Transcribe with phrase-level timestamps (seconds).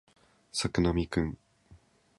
[0.51, 1.37] 作並くん